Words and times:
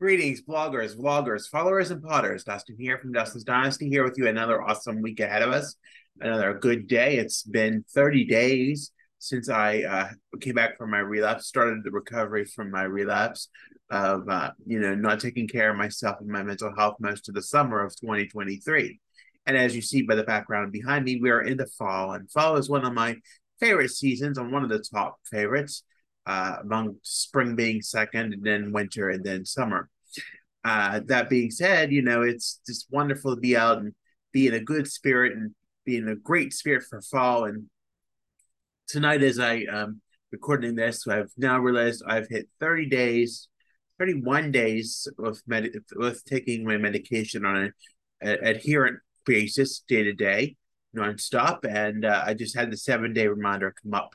Greetings, 0.00 0.40
bloggers, 0.40 0.96
vloggers, 0.96 1.48
followers, 1.48 1.90
and 1.90 2.00
potters. 2.00 2.44
Dustin 2.44 2.76
here 2.78 2.98
from 2.98 3.10
Dustin's 3.10 3.42
Dynasty 3.42 3.88
here 3.88 4.04
with 4.04 4.16
you. 4.16 4.28
Another 4.28 4.62
awesome 4.62 5.02
week 5.02 5.18
ahead 5.18 5.42
of 5.42 5.50
us. 5.50 5.74
Another 6.20 6.54
good 6.54 6.86
day. 6.86 7.16
It's 7.16 7.42
been 7.42 7.84
30 7.92 8.24
days 8.26 8.92
since 9.18 9.48
I 9.48 9.82
uh, 9.82 10.08
came 10.40 10.54
back 10.54 10.78
from 10.78 10.92
my 10.92 11.00
relapse, 11.00 11.48
started 11.48 11.82
the 11.82 11.90
recovery 11.90 12.44
from 12.44 12.70
my 12.70 12.84
relapse 12.84 13.48
of, 13.90 14.28
uh, 14.28 14.52
you 14.64 14.78
know, 14.78 14.94
not 14.94 15.18
taking 15.18 15.48
care 15.48 15.72
of 15.72 15.76
myself 15.76 16.20
and 16.20 16.28
my 16.28 16.44
mental 16.44 16.72
health 16.78 16.98
most 17.00 17.28
of 17.28 17.34
the 17.34 17.42
summer 17.42 17.84
of 17.84 17.90
2023. 17.96 19.00
And 19.46 19.56
as 19.56 19.74
you 19.74 19.82
see 19.82 20.02
by 20.02 20.14
the 20.14 20.22
background 20.22 20.70
behind 20.70 21.06
me, 21.06 21.18
we 21.20 21.30
are 21.30 21.42
in 21.42 21.56
the 21.56 21.66
fall, 21.66 22.12
and 22.12 22.30
fall 22.30 22.56
is 22.56 22.70
one 22.70 22.84
of 22.84 22.92
my 22.92 23.16
favorite 23.58 23.90
seasons 23.90 24.38
and 24.38 24.52
one 24.52 24.62
of 24.62 24.68
the 24.68 24.78
top 24.78 25.18
favorites 25.24 25.82
uh, 26.28 26.58
among 26.62 26.96
spring 27.02 27.56
being 27.56 27.80
second, 27.80 28.34
and 28.34 28.44
then 28.44 28.70
winter, 28.70 29.08
and 29.08 29.24
then 29.24 29.46
summer. 29.46 29.88
Uh, 30.62 31.00
that 31.06 31.30
being 31.30 31.50
said, 31.50 31.90
you 31.90 32.02
know, 32.02 32.20
it's 32.20 32.60
just 32.66 32.86
wonderful 32.90 33.34
to 33.34 33.40
be 33.40 33.56
out 33.56 33.78
and 33.78 33.94
be 34.32 34.46
in 34.46 34.52
a 34.54 34.60
good 34.60 34.86
spirit 34.86 35.32
and 35.32 35.54
be 35.86 35.96
in 35.96 36.06
a 36.08 36.14
great 36.14 36.52
spirit 36.52 36.82
for 36.82 37.00
fall. 37.00 37.46
And 37.46 37.70
tonight, 38.86 39.22
as 39.22 39.38
I 39.38 39.62
um 39.72 40.02
recording 40.30 40.74
this, 40.74 41.08
I've 41.08 41.32
now 41.38 41.58
realized 41.58 42.02
I've 42.06 42.28
hit 42.28 42.48
30 42.60 42.90
days, 42.90 43.48
31 43.98 44.52
days 44.52 45.08
with 45.16 45.42
med- 45.46 45.72
with 45.96 46.22
taking 46.26 46.64
my 46.66 46.76
medication 46.76 47.46
on 47.46 47.56
an 47.56 47.72
adherent 48.20 48.98
basis, 49.24 49.82
day 49.88 50.02
to 50.02 50.12
day, 50.12 50.56
nonstop. 50.94 51.64
And 51.64 52.04
uh, 52.04 52.22
I 52.26 52.34
just 52.34 52.54
had 52.54 52.70
the 52.70 52.76
seven 52.76 53.14
day 53.14 53.28
reminder 53.28 53.74
come 53.82 53.94
up 53.94 54.14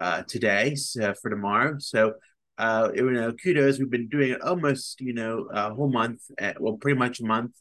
uh, 0.00 0.22
today 0.22 0.74
so 0.74 1.14
for 1.20 1.30
tomorrow. 1.30 1.76
So, 1.78 2.14
uh, 2.58 2.90
you 2.94 3.10
know, 3.10 3.32
kudos. 3.32 3.78
We've 3.78 3.90
been 3.90 4.08
doing 4.08 4.30
it 4.32 4.42
almost, 4.42 5.00
you 5.00 5.12
know, 5.12 5.48
a 5.52 5.74
whole 5.74 5.90
month, 5.90 6.22
at, 6.38 6.60
well, 6.60 6.76
pretty 6.76 6.98
much 6.98 7.20
a 7.20 7.24
month. 7.24 7.52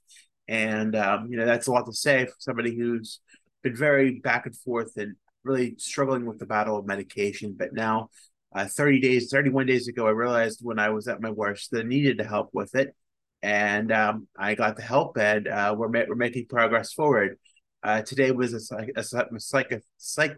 And, 0.48 0.96
um, 0.96 1.28
you 1.30 1.38
know, 1.38 1.46
that's 1.46 1.68
a 1.68 1.72
lot 1.72 1.86
to 1.86 1.94
say 1.94 2.26
for 2.26 2.36
somebody 2.40 2.76
who's 2.76 3.20
been 3.62 3.76
very 3.76 4.20
back 4.20 4.46
and 4.46 4.56
forth 4.56 4.98
and 4.98 5.16
really 5.44 5.76
struggling 5.78 6.26
with 6.26 6.40
the 6.40 6.46
battle 6.46 6.78
of 6.78 6.86
medication. 6.86 7.56
But 7.58 7.74
now, 7.74 8.10
uh, 8.54 8.66
30 8.66 9.00
days, 9.00 9.30
31 9.32 9.68
days 9.68 9.88
ago, 9.88 10.08
I 10.08 10.12
realized 10.12 10.60
when 10.62 10.80
I 10.80 10.90
was 10.90 11.08
at 11.08 11.22
my 11.22 11.30
worst 11.30 11.72
that 11.72 11.86
I 11.86 11.88
needed 11.88 12.18
to 12.18 12.24
help 12.24 12.50
with 12.54 12.74
it. 12.76 12.96
And 13.42 13.92
um, 13.92 14.28
I 14.38 14.56
got 14.56 14.76
the 14.76 14.82
help, 14.82 15.18
and 15.18 15.48
uh, 15.48 15.74
we're, 15.78 15.88
ma- 15.88 16.04
we're 16.10 16.16
making 16.16 16.48
progress 16.48 16.92
forward. 16.92 17.38
Uh, 17.82 18.02
today 18.02 18.32
was 18.32 18.54
a, 18.54 18.76
a, 18.76 18.88
a, 18.98 19.36
a 19.36 19.40
psych, 19.40 19.82
psych, 19.98 20.36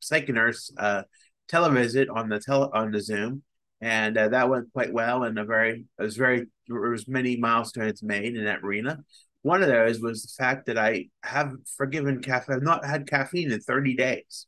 psych 0.00 0.28
nurse 0.28 0.72
uh, 0.76 1.02
televisit 1.52 2.06
on 2.14 2.28
the 2.28 2.40
tele 2.40 2.70
on 2.72 2.90
the 2.90 3.00
Zoom, 3.00 3.42
and 3.80 4.16
uh, 4.16 4.28
that 4.28 4.48
went 4.48 4.72
quite 4.72 4.92
well. 4.92 5.24
And 5.24 5.38
a 5.38 5.44
very 5.44 5.84
it 5.98 6.02
was 6.02 6.16
very 6.16 6.46
there 6.68 6.80
was 6.80 7.08
many 7.08 7.36
milestones 7.36 8.02
made 8.02 8.36
in 8.36 8.44
that 8.44 8.60
arena. 8.62 8.98
One 9.42 9.62
of 9.62 9.68
those 9.68 10.00
was 10.00 10.22
the 10.22 10.42
fact 10.42 10.66
that 10.66 10.78
I 10.78 11.08
have 11.24 11.52
forgiven 11.76 12.22
caffeine. 12.22 12.56
I've 12.56 12.62
not 12.62 12.84
had 12.84 13.08
caffeine 13.08 13.52
in 13.52 13.60
thirty 13.60 13.94
days. 13.94 14.46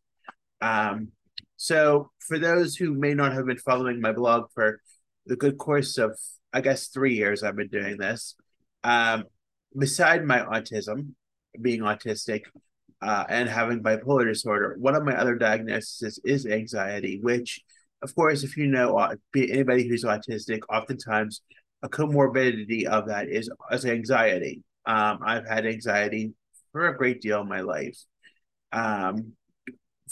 Um, 0.60 1.08
so 1.56 2.10
for 2.20 2.38
those 2.38 2.76
who 2.76 2.94
may 2.94 3.14
not 3.14 3.32
have 3.32 3.46
been 3.46 3.58
following 3.58 4.00
my 4.00 4.12
blog 4.12 4.50
for 4.54 4.80
the 5.26 5.36
good 5.36 5.58
course 5.58 5.98
of 5.98 6.18
I 6.52 6.60
guess 6.60 6.88
three 6.88 7.14
years, 7.14 7.42
I've 7.42 7.56
been 7.56 7.68
doing 7.68 7.96
this. 7.98 8.36
Um, 8.84 9.24
beside 9.76 10.24
my 10.24 10.40
autism, 10.40 11.14
being 11.60 11.80
autistic, 11.80 12.42
uh, 13.02 13.24
and 13.28 13.48
having 13.48 13.82
bipolar 13.82 14.26
disorder. 14.26 14.76
One 14.78 14.94
of 14.94 15.04
my 15.04 15.16
other 15.16 15.34
diagnoses 15.34 16.20
is 16.24 16.46
anxiety, 16.46 17.20
which, 17.20 17.60
of 18.02 18.14
course, 18.14 18.42
if 18.44 18.56
you 18.56 18.66
know 18.66 18.96
uh, 18.96 19.14
anybody 19.36 19.88
who's 19.88 20.04
autistic, 20.04 20.60
oftentimes 20.68 21.42
a 21.82 21.88
comorbidity 21.88 22.86
of 22.86 23.08
that 23.08 23.28
is, 23.28 23.50
is 23.70 23.84
anxiety. 23.84 24.62
Um, 24.86 25.18
I've 25.24 25.46
had 25.46 25.66
anxiety 25.66 26.32
for 26.72 26.88
a 26.88 26.96
great 26.96 27.20
deal 27.20 27.42
of 27.42 27.46
my 27.46 27.60
life. 27.60 27.98
Um, 28.72 29.34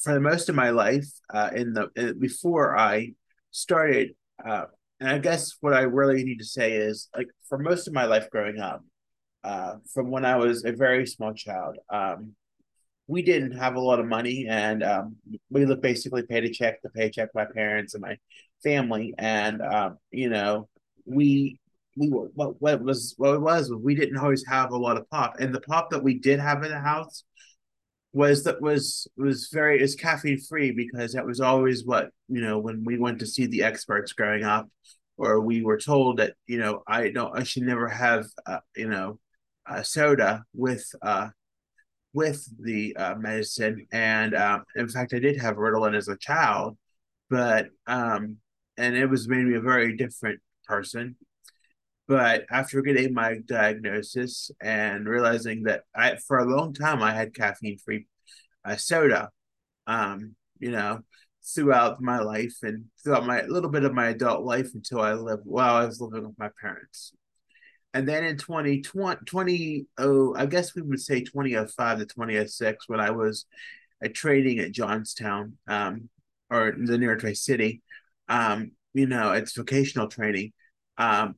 for 0.00 0.14
the 0.14 0.20
most 0.20 0.48
of 0.48 0.54
my 0.54 0.70
life, 0.70 1.06
uh, 1.32 1.50
in 1.54 1.72
the 1.72 1.88
in, 1.96 2.18
before 2.18 2.78
I 2.78 3.12
started, 3.50 4.14
uh, 4.44 4.64
and 5.00 5.08
I 5.10 5.18
guess 5.18 5.56
what 5.60 5.74
I 5.74 5.80
really 5.82 6.24
need 6.24 6.38
to 6.38 6.44
say 6.44 6.72
is 6.72 7.08
like 7.16 7.28
for 7.48 7.58
most 7.58 7.88
of 7.88 7.94
my 7.94 8.04
life 8.04 8.30
growing 8.30 8.60
up, 8.60 8.84
uh, 9.44 9.74
from 9.92 10.10
when 10.10 10.24
I 10.24 10.36
was 10.36 10.64
a 10.64 10.72
very 10.72 11.06
small 11.06 11.34
child, 11.34 11.76
um, 11.92 12.34
we 13.12 13.22
didn't 13.22 13.52
have 13.52 13.74
a 13.74 13.80
lot 13.80 14.00
of 14.00 14.06
money, 14.06 14.46
and 14.48 14.82
um, 14.82 15.16
we 15.50 15.66
basically 15.76 16.22
paid 16.22 16.44
a 16.44 16.50
check 16.50 16.80
to 16.80 16.88
paycheck 16.88 17.28
my 17.34 17.44
parents 17.44 17.92
and 17.92 18.00
my 18.00 18.16
family, 18.62 19.14
and 19.18 19.60
um, 19.60 19.98
you 20.10 20.30
know, 20.30 20.68
we 21.04 21.58
we 21.94 22.08
were 22.08 22.28
what 22.34 22.60
what 22.62 22.80
was 22.82 23.14
what 23.18 23.34
it 23.34 23.40
was 23.40 23.70
we 23.70 23.94
didn't 23.94 24.16
always 24.16 24.44
have 24.46 24.70
a 24.72 24.76
lot 24.76 24.96
of 24.96 25.08
pop, 25.10 25.34
and 25.40 25.54
the 25.54 25.60
pop 25.60 25.90
that 25.90 26.02
we 26.02 26.18
did 26.18 26.40
have 26.40 26.62
in 26.62 26.70
the 26.70 26.80
house 26.80 27.24
was 28.14 28.44
that 28.44 28.62
was 28.62 29.06
was 29.18 29.50
very 29.52 29.82
is 29.82 29.94
caffeine 29.94 30.40
free 30.40 30.70
because 30.72 31.12
that 31.12 31.26
was 31.26 31.40
always 31.40 31.84
what 31.84 32.10
you 32.28 32.40
know 32.40 32.58
when 32.58 32.82
we 32.82 32.98
went 32.98 33.18
to 33.18 33.26
see 33.26 33.46
the 33.46 33.62
experts 33.62 34.12
growing 34.14 34.44
up 34.44 34.68
or 35.18 35.40
we 35.40 35.62
were 35.62 35.78
told 35.78 36.18
that 36.18 36.34
you 36.46 36.58
know 36.58 36.82
i 36.86 37.08
don't 37.08 37.38
i 37.38 37.42
should 37.42 37.62
never 37.62 37.88
have 37.88 38.26
uh, 38.46 38.58
you 38.76 38.86
know 38.86 39.18
a 39.66 39.82
soda 39.82 40.44
with 40.54 40.84
uh 41.00 41.28
with 42.14 42.46
the 42.60 42.94
uh, 42.96 43.14
medicine, 43.14 43.86
and 43.92 44.34
um, 44.34 44.64
in 44.76 44.88
fact, 44.88 45.14
I 45.14 45.18
did 45.18 45.40
have 45.40 45.56
Ritalin 45.56 45.96
as 45.96 46.08
a 46.08 46.16
child, 46.16 46.76
but 47.30 47.68
um, 47.86 48.36
and 48.76 48.96
it 48.96 49.06
was 49.06 49.28
made 49.28 49.46
me 49.46 49.54
a 49.54 49.60
very 49.60 49.96
different 49.96 50.40
person. 50.66 51.16
But 52.08 52.44
after 52.50 52.82
getting 52.82 53.14
my 53.14 53.38
diagnosis 53.46 54.50
and 54.60 55.08
realizing 55.08 55.62
that 55.64 55.84
I, 55.94 56.16
for 56.16 56.38
a 56.38 56.44
long 56.44 56.74
time, 56.74 57.02
I 57.02 57.14
had 57.14 57.34
caffeine 57.34 57.78
free 57.78 58.06
uh, 58.64 58.76
soda, 58.76 59.30
um, 59.86 60.34
you 60.58 60.72
know, 60.72 61.00
throughout 61.54 62.00
my 62.00 62.20
life 62.20 62.56
and 62.62 62.84
throughout 63.02 63.26
my 63.26 63.42
little 63.42 63.70
bit 63.70 63.84
of 63.84 63.94
my 63.94 64.08
adult 64.08 64.44
life 64.44 64.70
until 64.74 65.00
I 65.00 65.14
lived 65.14 65.42
while 65.44 65.76
I 65.76 65.86
was 65.86 66.00
living 66.00 66.26
with 66.26 66.38
my 66.38 66.50
parents. 66.60 67.12
And 67.94 68.08
then 68.08 68.24
in 68.24 68.36
2020, 68.38 69.24
20, 69.26 69.86
oh, 69.98 70.34
I 70.34 70.46
guess 70.46 70.74
we 70.74 70.82
would 70.82 71.00
say 71.00 71.20
2005 71.20 71.98
to 71.98 72.06
2006, 72.06 72.88
when 72.88 73.00
I 73.00 73.10
was 73.10 73.46
uh, 74.04 74.08
trading 74.12 74.60
at 74.60 74.72
Johnstown 74.72 75.58
um, 75.68 76.08
or 76.50 76.74
the 76.76 76.96
near 76.96 77.16
Tri 77.16 77.34
City, 77.34 77.82
um, 78.28 78.72
you 78.94 79.06
know, 79.06 79.32
it's 79.32 79.56
vocational 79.56 80.08
training. 80.08 80.52
Um, 80.96 81.34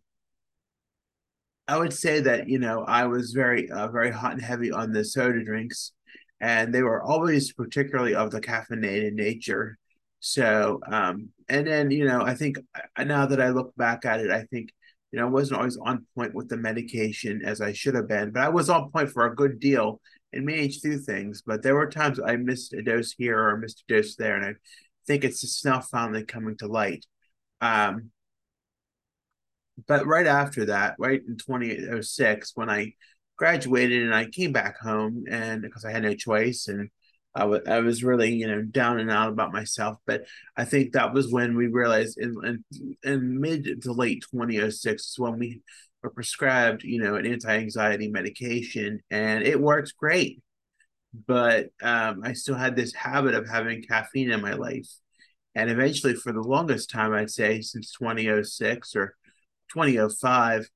I 1.66 1.78
would 1.78 1.93
say 1.93 2.20
that, 2.20 2.48
you 2.48 2.59
know, 2.59 2.84
I 2.84 3.06
was 3.06 3.32
very, 3.32 3.70
uh, 3.70 3.88
very 3.88 4.10
hot 4.10 4.32
and 4.32 4.43
heavy 4.43 4.70
on 4.70 4.93
the 4.93 5.04
soda 5.04 5.43
drinks, 5.43 5.93
and 6.41 6.75
they 6.75 6.82
were 6.82 7.03
always 7.03 7.53
particularly 7.53 8.14
of 8.14 8.31
the 8.31 8.41
caffeinated 8.41 9.14
nature. 9.14 9.78
So, 10.20 10.81
um, 10.87 11.31
and 11.48 11.66
then, 11.66 11.91
you 11.91 12.04
know, 12.04 12.22
I 12.22 12.34
think 12.34 12.59
uh, 12.97 13.04
now 13.04 13.26
that 13.26 13.41
I 13.41 13.48
look 13.48 13.75
back 13.76 14.04
at 14.04 14.20
it, 14.20 14.31
I 14.31 14.43
think 14.44 14.70
you 15.14 15.20
know, 15.20 15.28
I 15.28 15.30
wasn't 15.30 15.58
always 15.58 15.76
on 15.76 16.04
point 16.16 16.34
with 16.34 16.48
the 16.48 16.56
medication 16.56 17.42
as 17.44 17.60
I 17.60 17.72
should 17.72 17.94
have 17.94 18.08
been, 18.08 18.32
but 18.32 18.42
I 18.42 18.48
was 18.48 18.69
on 18.69 18.91
point 18.91 19.10
for 19.10 19.26
a 19.26 19.34
good 19.36 19.60
deal 19.60 20.00
and 20.32 20.44
managed 20.44 20.82
through 20.82 21.02
things. 21.02 21.41
But 21.47 21.62
there 21.62 21.76
were 21.76 21.88
times 21.88 22.19
I 22.19 22.34
missed 22.34 22.72
a 22.72 22.82
dose 22.82 23.12
here 23.12 23.38
or 23.38 23.56
missed 23.56 23.84
a 23.88 23.94
dose 23.94 24.16
there, 24.16 24.34
and 24.34 24.44
I 24.44 24.54
think 25.06 25.22
it's 25.22 25.41
just 25.41 25.64
now 25.64 25.80
finally 25.80 26.25
coming 26.25 26.56
to 26.56 26.66
light. 26.66 27.06
Um, 27.60 28.10
but 29.86 30.04
right 30.04 30.26
after 30.26 30.64
that, 30.64 30.97
right 30.98 31.20
in 31.25 31.36
2006, 31.36 32.50
when 32.56 32.69
I 32.69 32.94
graduated 33.36 34.02
and 34.02 34.12
I 34.12 34.25
came 34.25 34.50
back 34.50 34.81
home, 34.81 35.26
and 35.31 35.62
because 35.62 35.84
I 35.84 35.92
had 35.92 36.02
no 36.02 36.14
choice, 36.14 36.66
and 36.66 36.91
I, 37.34 37.81
was 37.81 38.05
really, 38.05 38.33
you 38.33 38.47
know, 38.47 38.62
down 38.62 39.00
and 39.00 39.11
out 39.11 39.31
about 39.31 39.53
myself. 39.53 39.99
But 40.06 40.25
I 40.56 40.65
think 40.65 40.93
that 40.93 41.12
was 41.12 41.33
when 41.33 41.56
we 41.56 41.67
realized 41.67 42.17
in, 42.19 42.37
in, 42.45 42.97
in 43.03 43.41
mid 43.41 43.83
to 43.83 43.93
late 43.93 44.25
2006 44.31 45.19
when 45.19 45.38
we 45.38 45.62
were 46.03 46.11
prescribed, 46.11 46.85
you 46.85 47.03
know, 47.03 47.17
an 47.17 47.26
anti-anxiety 47.26 48.08
medication 48.08 49.00
and 49.11 49.43
it 49.43 49.61
works 49.61 49.93
great. 49.93 50.43
But 51.26 51.70
um, 51.82 52.23
I 52.25 52.35
still 52.35 52.56
had 52.56 52.76
this 52.76 52.94
habit 52.94 53.35
of 53.35 53.49
having 53.49 53.82
caffeine 53.82 54.31
in 54.31 54.41
my 54.41 54.55
life. 54.55 54.88
And 55.56 55.70
eventually, 55.70 56.14
for 56.14 56.32
the 56.32 56.41
longest 56.41 56.91
time, 56.91 57.12
I'd 57.12 57.31
say 57.31 57.61
since 57.61 57.93
2006 57.93 58.97
or 58.97 59.14
2005, 59.73 60.69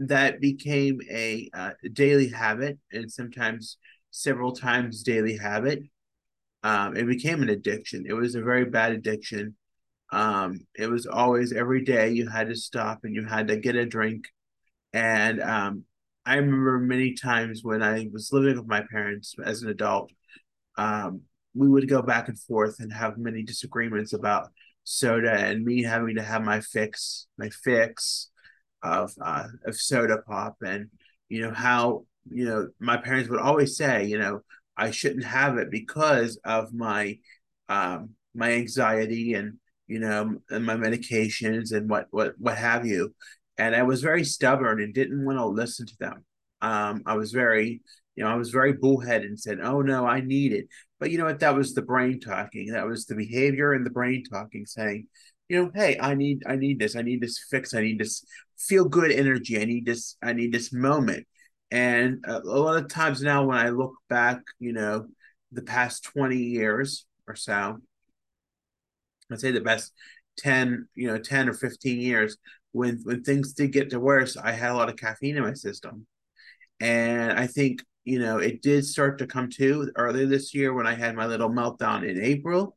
that 0.00 0.40
became 0.40 1.00
a 1.10 1.50
uh, 1.52 1.70
daily 1.92 2.28
habit 2.28 2.78
and 2.90 3.12
sometimes 3.12 3.76
several 4.10 4.52
times 4.52 5.02
daily 5.02 5.36
habit 5.36 5.82
um, 6.64 6.96
it 6.96 7.06
became 7.06 7.42
an 7.42 7.50
addiction. 7.50 8.06
It 8.08 8.14
was 8.14 8.36
a 8.36 8.42
very 8.42 8.66
bad 8.66 8.92
addiction. 8.92 9.56
Um, 10.12 10.66
it 10.76 10.88
was 10.88 11.06
always 11.06 11.52
every 11.52 11.84
day 11.84 12.10
you 12.10 12.28
had 12.28 12.48
to 12.48 12.56
stop 12.56 13.00
and 13.04 13.14
you 13.14 13.26
had 13.26 13.48
to 13.48 13.58
get 13.58 13.76
a 13.76 13.86
drink. 13.86 14.26
And 14.92 15.42
um, 15.42 15.84
I 16.26 16.36
remember 16.36 16.78
many 16.78 17.14
times 17.14 17.60
when 17.64 17.82
I 17.82 18.08
was 18.12 18.32
living 18.32 18.56
with 18.56 18.66
my 18.66 18.84
parents 18.90 19.34
as 19.44 19.62
an 19.62 19.70
adult, 19.70 20.10
um, 20.76 21.22
we 21.54 21.68
would 21.68 21.88
go 21.88 22.02
back 22.02 22.28
and 22.28 22.38
forth 22.38 22.80
and 22.80 22.92
have 22.92 23.18
many 23.18 23.42
disagreements 23.42 24.12
about 24.12 24.50
soda 24.84 25.32
and 25.32 25.64
me 25.64 25.82
having 25.82 26.16
to 26.16 26.22
have 26.22 26.42
my 26.42 26.60
fix, 26.60 27.26
my 27.38 27.50
fix. 27.50 28.30
of 28.84 29.12
uh, 29.20 29.48
of 29.66 29.76
soda 29.76 30.18
pop, 30.28 30.56
and 30.62 30.90
you 31.28 31.42
know 31.42 31.52
how 31.52 32.04
you 32.30 32.46
know 32.46 32.68
my 32.80 32.96
parents 32.98 33.30
would 33.30 33.40
always 33.40 33.76
say, 33.76 34.06
you 34.06 34.18
know, 34.18 34.42
I 34.76 34.90
shouldn't 34.90 35.24
have 35.24 35.58
it 35.58 35.70
because 35.70 36.38
of 36.44 36.72
my 36.72 37.18
um, 37.68 38.10
my 38.34 38.52
anxiety 38.52 39.34
and 39.34 39.54
you 39.86 40.00
know 40.00 40.36
and 40.50 40.64
my 40.64 40.76
medications 40.76 41.72
and 41.72 41.88
what 41.88 42.08
what 42.10 42.34
what 42.38 42.56
have 42.58 42.86
you. 42.86 43.14
And 43.56 43.74
I 43.76 43.84
was 43.84 44.02
very 44.02 44.24
stubborn 44.24 44.82
and 44.82 44.92
didn't 44.92 45.24
want 45.24 45.38
to 45.38 45.46
listen 45.46 45.86
to 45.86 45.96
them. 45.98 46.24
Um, 46.60 47.02
I 47.06 47.14
was 47.16 47.32
very 47.32 47.82
you 48.16 48.22
know, 48.24 48.30
I 48.30 48.36
was 48.36 48.50
very 48.50 48.72
bullheaded 48.72 49.28
and 49.28 49.38
said, 49.38 49.58
"Oh 49.60 49.80
no, 49.82 50.06
I 50.06 50.20
need 50.20 50.52
it." 50.52 50.68
But 51.00 51.10
you 51.10 51.18
know 51.18 51.24
what? 51.24 51.40
That 51.40 51.54
was 51.56 51.74
the 51.74 51.82
brain 51.82 52.20
talking. 52.20 52.72
That 52.72 52.86
was 52.86 53.06
the 53.06 53.14
behavior 53.16 53.72
and 53.72 53.84
the 53.84 53.90
brain 53.90 54.24
talking, 54.24 54.66
saying, 54.66 55.08
"You 55.48 55.64
know, 55.64 55.70
hey, 55.74 55.98
I 56.00 56.14
need, 56.14 56.42
I 56.46 56.56
need 56.56 56.78
this. 56.78 56.96
I 56.96 57.02
need 57.02 57.20
this 57.20 57.44
fix. 57.50 57.74
I 57.74 57.82
need 57.82 57.98
this 57.98 58.24
feel 58.56 58.88
good 58.88 59.10
energy. 59.10 59.60
I 59.60 59.64
need 59.64 59.86
this. 59.86 60.16
I 60.22 60.32
need 60.32 60.52
this 60.52 60.72
moment." 60.72 61.26
And 61.74 62.24
a, 62.24 62.38
a 62.38 62.60
lot 62.66 62.76
of 62.76 62.88
times 62.88 63.20
now, 63.20 63.44
when 63.44 63.58
I 63.58 63.70
look 63.70 63.94
back, 64.08 64.38
you 64.60 64.72
know, 64.72 65.08
the 65.50 65.62
past 65.62 66.04
twenty 66.04 66.38
years 66.38 67.04
or 67.26 67.34
so, 67.34 67.78
I'd 69.30 69.40
say 69.40 69.50
the 69.50 69.60
best 69.60 69.92
ten, 70.38 70.86
you 70.94 71.08
know, 71.08 71.18
ten 71.18 71.48
or 71.48 71.54
fifteen 71.54 72.00
years, 72.00 72.36
when 72.70 73.00
when 73.02 73.24
things 73.24 73.54
did 73.54 73.72
get 73.72 73.90
to 73.90 73.98
worse, 73.98 74.36
I 74.36 74.52
had 74.52 74.70
a 74.70 74.74
lot 74.74 74.88
of 74.88 74.96
caffeine 74.96 75.36
in 75.36 75.42
my 75.42 75.54
system. 75.54 76.06
And 76.78 77.32
I 77.32 77.48
think 77.48 77.82
you 78.04 78.18
know, 78.18 78.38
it 78.38 78.62
did 78.62 78.84
start 78.84 79.18
to 79.18 79.26
come 79.26 79.48
to 79.48 79.90
earlier 79.96 80.26
this 80.26 80.54
year 80.54 80.74
when 80.74 80.86
I 80.86 80.94
had 80.94 81.16
my 81.16 81.26
little 81.26 81.48
meltdown 81.50 82.08
in 82.08 82.22
April. 82.22 82.76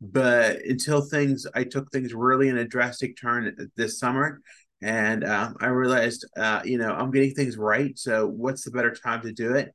But 0.00 0.62
until 0.64 1.00
things, 1.00 1.46
I 1.54 1.64
took 1.64 1.90
things 1.90 2.12
really 2.12 2.48
in 2.48 2.58
a 2.58 2.66
drastic 2.66 3.16
turn 3.16 3.70
this 3.76 3.98
summer. 3.98 4.42
And 4.82 5.24
um, 5.24 5.56
I 5.60 5.68
realized, 5.68 6.26
uh, 6.36 6.60
you 6.64 6.78
know, 6.78 6.92
I'm 6.92 7.10
getting 7.10 7.34
things 7.34 7.56
right. 7.56 7.98
So 7.98 8.26
what's 8.26 8.64
the 8.64 8.70
better 8.70 8.92
time 8.94 9.22
to 9.22 9.32
do 9.32 9.54
it 9.54 9.74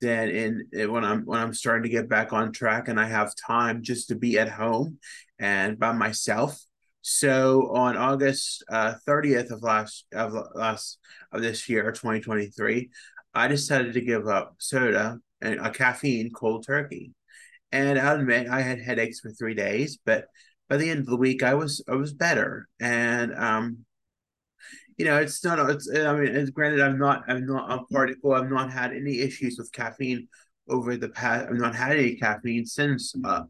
than 0.00 0.30
in, 0.30 0.66
in 0.72 0.92
when 0.92 1.04
I'm 1.04 1.24
when 1.24 1.38
I'm 1.38 1.54
starting 1.54 1.82
to 1.84 1.88
get 1.88 2.08
back 2.08 2.32
on 2.32 2.52
track 2.52 2.88
and 2.88 2.98
I 2.98 3.06
have 3.06 3.32
time 3.46 3.82
just 3.82 4.08
to 4.08 4.14
be 4.14 4.38
at 4.38 4.48
home 4.48 4.98
and 5.38 5.78
by 5.78 5.92
myself. 5.92 6.58
So 7.02 7.70
on 7.74 7.96
August 7.96 8.64
uh, 8.70 8.94
30th 9.06 9.50
of 9.50 9.62
last 9.62 10.06
of 10.12 10.34
last 10.54 10.98
of 11.32 11.42
this 11.42 11.68
year, 11.68 11.90
2023, 11.92 12.90
I 13.34 13.48
decided 13.48 13.94
to 13.94 14.00
give 14.00 14.26
up 14.26 14.54
soda 14.58 15.18
and 15.40 15.60
a 15.60 15.70
caffeine 15.70 16.30
cold 16.30 16.66
turkey. 16.66 17.12
And 17.72 17.98
I'll 17.98 18.18
admit 18.18 18.48
I 18.48 18.60
had 18.60 18.80
headaches 18.80 19.20
for 19.20 19.30
three 19.30 19.54
days, 19.54 19.98
but 20.04 20.26
by 20.68 20.76
the 20.76 20.90
end 20.90 21.00
of 21.00 21.06
the 21.06 21.16
week 21.16 21.42
I 21.42 21.54
was 21.54 21.82
I 21.88 21.94
was 21.94 22.12
better. 22.12 22.68
And 22.80 23.34
um, 23.34 23.84
you 24.96 25.04
know, 25.04 25.16
it's 25.18 25.44
not 25.44 25.58
it's 25.70 25.90
I 25.94 26.12
mean, 26.14 26.34
it's 26.34 26.50
granted 26.50 26.80
I'm 26.80 26.98
not 26.98 27.24
I'm 27.28 27.46
not 27.46 27.70
a 27.70 27.84
particle, 27.92 28.32
I've 28.34 28.50
not 28.50 28.70
had 28.72 28.92
any 28.92 29.20
issues 29.20 29.56
with 29.58 29.72
caffeine 29.72 30.28
over 30.68 30.96
the 30.96 31.08
past 31.08 31.48
I've 31.48 31.56
not 31.58 31.74
had 31.74 31.96
any 31.98 32.16
caffeine 32.16 32.66
since 32.66 33.14
uh, 33.24 33.42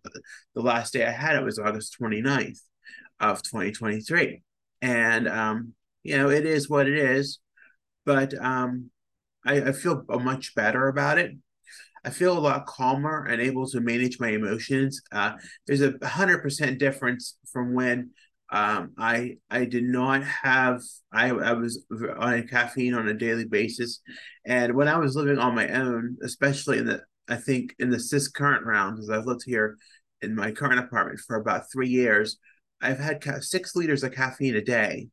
the 0.55 0.63
last 0.63 0.93
day 0.93 1.05
I 1.07 1.11
had 1.11 1.37
it 1.37 1.45
was 1.45 1.59
August 1.59 1.97
29th 2.01 2.61
of 3.21 3.43
2023. 3.43 4.43
And 4.83 5.29
um, 5.29 5.75
you 6.03 6.17
know, 6.17 6.31
it 6.31 6.47
is 6.47 6.71
what 6.71 6.89
it 6.89 6.97
is. 6.97 7.41
But 8.05 8.35
um 8.43 8.91
I, 9.45 9.61
I 9.69 9.73
feel 9.73 10.05
much 10.09 10.55
better 10.55 10.89
about 10.89 11.19
it. 11.19 11.33
I 12.05 12.11
feel 12.11 12.37
a 12.37 12.41
lot 12.41 12.67
calmer 12.67 13.27
and 13.27 13.43
able 13.43 13.69
to 13.69 13.81
manage 13.81 14.19
my 14.19 14.29
emotions. 14.29 15.03
Uh, 15.13 15.33
there's 15.67 15.83
a 15.83 15.95
hundred 16.03 16.43
percent 16.43 16.79
difference 16.79 17.37
from 17.53 17.75
when 17.75 18.11
um, 18.51 18.93
I 18.99 19.37
I 19.51 19.65
did 19.65 19.85
not 19.85 20.25
have 20.25 20.81
I 21.13 21.31
I 21.31 21.53
was 21.53 21.85
on 22.19 22.49
caffeine 22.49 22.95
on 22.95 23.09
a 23.09 23.15
daily 23.15 23.45
basis, 23.45 24.01
and 24.45 24.75
when 24.75 24.89
I 24.89 24.99
was 24.99 25.17
living 25.17 25.39
on 25.39 25.55
my 25.55 25.69
own, 25.69 26.17
especially 26.23 26.79
in 26.79 26.87
the 26.87 27.03
I 27.29 27.37
think 27.37 27.75
in 27.79 27.91
the 27.91 28.01
cis 28.01 28.29
current 28.29 28.65
round, 28.67 28.99
as 28.99 29.11
I've 29.11 29.27
lived 29.27 29.43
here 29.47 29.77
in 30.23 30.35
my 30.35 30.53
current 30.53 30.81
apartment 30.81 31.21
for 31.21 31.37
about 31.37 31.71
three 31.73 31.89
years, 31.89 32.39
I've 32.81 32.99
had 32.99 33.23
ca- 33.23 33.41
six 33.41 33.77
liters 33.77 34.03
of 34.03 34.13
caffeine 34.13 34.57
a 34.57 34.63
day. 34.63 35.09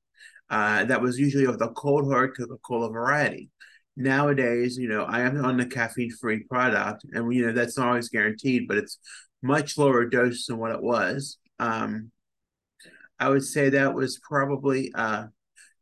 Uh, 0.50 0.86
that 0.86 1.02
was 1.02 1.20
usually 1.20 1.46
with 1.46 1.62
a 1.62 1.68
cold 1.70 2.12
hard 2.12 2.36
Coca 2.38 2.56
Cola 2.66 2.90
variety 2.90 3.50
nowadays, 3.98 4.78
you 4.78 4.88
know, 4.88 5.04
I 5.04 5.22
am 5.22 5.44
on 5.44 5.58
the 5.58 5.66
caffeine 5.66 6.12
free 6.12 6.44
product, 6.44 7.04
and 7.12 7.34
you 7.34 7.46
know 7.46 7.52
that's 7.52 7.78
not 7.78 7.88
always 7.88 8.10
guaranteed, 8.10 8.68
but 8.68 8.78
it's 8.78 9.00
much 9.42 9.78
lower 9.78 10.06
dose 10.06 10.46
than 10.46 10.58
what 10.58 10.72
it 10.72 10.82
was. 10.82 11.38
Um, 11.60 12.12
I 13.20 13.30
would 13.30 13.44
say 13.44 13.70
that 13.70 13.94
was 13.94 14.20
probably, 14.20 14.92
uh, 14.94 15.26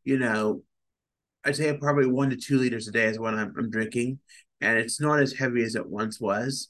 you 0.04 0.18
know, 0.18 0.64
I'd 1.44 1.56
say 1.56 1.76
probably 1.78 2.08
one 2.08 2.30
to 2.32 2.38
two 2.38 2.58
liters 2.58 2.88
a 2.88 2.92
day 2.92 3.06
is 3.06 3.20
what 3.20 3.34
I'm, 3.34 3.54
I'm 3.58 3.70
drinking, 3.70 4.20
and 4.62 4.78
it's 4.80 5.00
not 5.00 5.20
as 5.20 5.34
heavy 5.34 5.64
as 5.64 5.76
it 5.76 5.88
once 5.88 6.20
was. 6.20 6.70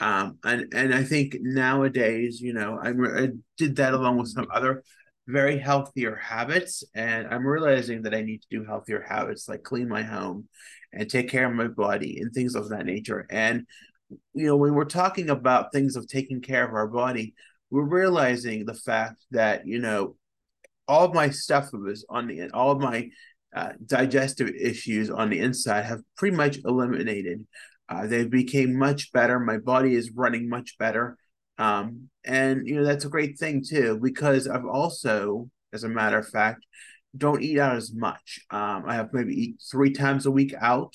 Um, 0.00 0.38
and 0.44 0.72
and 0.74 0.94
I 0.94 1.04
think 1.04 1.36
nowadays, 1.40 2.40
you 2.40 2.52
know, 2.52 2.78
I, 2.82 2.90
I 2.90 3.28
did 3.58 3.76
that 3.76 3.94
along 3.94 4.18
with 4.18 4.28
some 4.28 4.46
other 4.52 4.82
very 5.26 5.56
healthier 5.56 6.16
habits 6.16 6.84
and 6.94 7.26
i'm 7.28 7.46
realizing 7.46 8.02
that 8.02 8.14
i 8.14 8.20
need 8.20 8.42
to 8.42 8.46
do 8.50 8.62
healthier 8.62 9.00
habits 9.00 9.48
like 9.48 9.62
clean 9.62 9.88
my 9.88 10.02
home 10.02 10.46
and 10.94 11.10
take 11.10 11.28
care 11.28 11.46
of 11.46 11.54
my 11.54 11.66
body 11.66 12.20
and 12.20 12.32
things 12.32 12.54
of 12.54 12.68
that 12.70 12.86
nature. 12.86 13.26
And 13.28 13.66
you 14.32 14.46
know, 14.46 14.56
when 14.56 14.74
we're 14.74 14.84
talking 14.84 15.30
about 15.30 15.72
things 15.72 15.96
of 15.96 16.06
taking 16.06 16.40
care 16.40 16.66
of 16.66 16.74
our 16.74 16.86
body, 16.86 17.34
we're 17.74 17.82
realizing 17.82 18.64
the 18.64 18.74
fact 18.74 19.26
that 19.32 19.66
you 19.66 19.80
know 19.80 20.14
all 20.86 21.12
my 21.12 21.30
stuff 21.30 21.70
was 21.72 22.06
on 22.08 22.28
the 22.28 22.48
all 22.50 22.70
of 22.70 22.80
my 22.80 23.10
uh, 23.54 23.72
digestive 23.84 24.48
issues 24.48 25.10
on 25.10 25.28
the 25.28 25.40
inside 25.40 25.84
have 25.84 26.00
pretty 26.16 26.36
much 26.36 26.58
eliminated. 26.64 27.44
Uh, 27.88 28.06
they 28.06 28.24
became 28.24 28.78
much 28.78 29.12
better. 29.12 29.40
My 29.40 29.58
body 29.58 29.94
is 29.96 30.12
running 30.14 30.48
much 30.48 30.78
better. 30.78 31.16
Um, 31.58 32.10
and 32.24 32.66
you 32.66 32.76
know 32.76 32.84
that's 32.84 33.04
a 33.04 33.08
great 33.16 33.38
thing 33.38 33.64
too 33.68 33.98
because 34.00 34.46
I've 34.46 34.66
also, 34.66 35.50
as 35.72 35.82
a 35.82 35.88
matter 35.88 36.18
of 36.18 36.28
fact, 36.28 36.64
don't 37.16 37.42
eat 37.42 37.58
out 37.58 37.76
as 37.76 37.92
much. 37.92 38.38
Um, 38.50 38.84
I 38.86 38.94
have 38.94 39.12
maybe 39.12 39.34
eat 39.34 39.56
three 39.68 39.92
times 39.92 40.26
a 40.26 40.30
week 40.30 40.54
out 40.60 40.94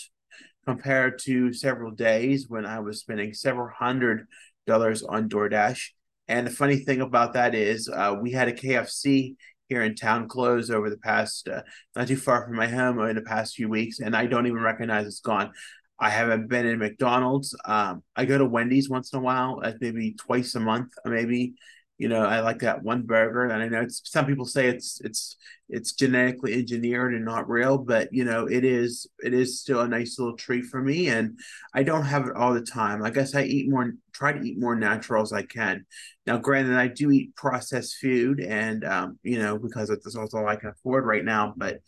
compared 0.66 1.20
to 1.26 1.52
several 1.52 1.92
days 1.92 2.46
when 2.48 2.66
I 2.66 2.80
was 2.80 3.02
spending 3.02 3.34
several 3.34 3.70
hundred 3.70 4.28
dollars 4.66 5.04
on 5.04 5.28
DoorDash. 5.28 5.90
And 6.30 6.46
the 6.46 6.52
funny 6.52 6.78
thing 6.78 7.02
about 7.02 7.34
that 7.34 7.56
is, 7.56 7.90
uh, 7.90 8.16
we 8.22 8.32
had 8.32 8.48
a 8.48 8.54
KFC 8.54 9.36
here 9.68 9.82
in 9.82 9.96
town 9.96 10.28
close 10.28 10.70
over 10.70 10.90
the 10.90 10.98
past, 10.98 11.50
uh, 11.50 11.64
not 11.96 12.08
too 12.08 12.18
far 12.18 12.46
from 12.46 12.56
my 12.56 12.68
home, 12.68 13.00
in 13.02 13.16
the 13.16 13.22
past 13.22 13.56
few 13.56 13.68
weeks, 13.68 14.00
and 14.00 14.16
I 14.16 14.28
don't 14.28 14.46
even 14.46 14.62
recognize 14.62 15.08
it's 15.08 15.20
gone. 15.20 15.52
I 16.00 16.12
haven't 16.12 16.48
been 16.48 16.68
in 16.68 16.80
McDonald's. 16.80 17.56
Um, 17.66 18.04
I 18.16 18.26
go 18.26 18.38
to 18.38 18.46
Wendy's 18.46 18.90
once 18.90 19.12
in 19.12 19.20
a 19.20 19.22
while, 19.22 19.60
like 19.62 19.76
maybe 19.82 20.14
twice 20.14 20.54
a 20.56 20.60
month, 20.60 20.94
maybe 21.04 21.56
you 22.00 22.08
know 22.08 22.24
i 22.24 22.40
like 22.40 22.60
that 22.60 22.82
one 22.82 23.04
burger 23.04 23.46
and 23.46 23.62
i 23.62 23.68
know 23.68 23.82
it's 23.82 24.02
some 24.06 24.26
people 24.26 24.46
say 24.46 24.68
it's 24.68 25.00
it's 25.02 25.36
it's 25.68 25.92
genetically 25.92 26.54
engineered 26.54 27.14
and 27.14 27.26
not 27.26 27.48
real 27.48 27.78
but 27.78 28.12
you 28.12 28.24
know 28.24 28.48
it 28.48 28.64
is 28.64 29.06
it 29.20 29.34
is 29.34 29.60
still 29.60 29.82
a 29.82 29.88
nice 29.88 30.18
little 30.18 30.36
treat 30.36 30.66
for 30.66 30.82
me 30.82 31.10
and 31.10 31.38
i 31.76 31.84
don't 31.84 32.06
have 32.06 32.26
it 32.26 32.36
all 32.36 32.54
the 32.54 32.62
time. 32.62 33.04
I 33.04 33.12
guess 33.12 33.36
i 33.36 33.44
eat 33.44 33.70
more 33.70 33.94
try 34.14 34.32
to 34.32 34.42
eat 34.42 34.60
more 34.60 34.76
natural 34.76 35.22
as 35.22 35.32
i 35.32 35.44
can. 35.44 35.86
Now 36.26 36.38
granted 36.38 36.78
i 36.78 36.88
do 36.88 37.12
eat 37.12 37.36
processed 37.36 37.98
food 37.98 38.40
and 38.40 38.84
um 38.86 39.20
you 39.22 39.38
know 39.38 39.60
because 39.60 39.90
that's 39.90 40.16
also 40.16 40.40
all 40.40 40.48
i 40.48 40.56
can 40.56 40.70
afford 40.70 41.06
right 41.06 41.24
now 41.24 41.54
but 41.56 41.80